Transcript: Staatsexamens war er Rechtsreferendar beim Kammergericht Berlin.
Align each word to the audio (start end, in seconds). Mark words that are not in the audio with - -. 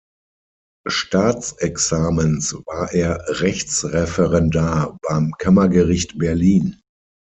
Staatsexamens 0.87 2.55
war 2.65 2.91
er 2.91 3.23
Rechtsreferendar 3.27 4.97
beim 5.03 5.31
Kammergericht 5.37 6.17
Berlin. 6.17 6.81